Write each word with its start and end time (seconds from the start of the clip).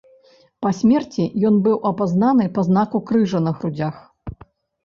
Па 0.65 0.71
смерці 0.77 1.25
ён 1.49 1.59
быў 1.67 1.77
апазнаны 1.91 2.47
па 2.57 2.61
знаку 2.71 3.03
крыжа 3.11 3.43
на 3.49 3.55
грудзях. 3.59 3.95